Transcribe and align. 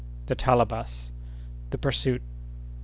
The 0.25 0.33
Talabas.—The 0.35 1.77
Pursuit. 1.77 2.23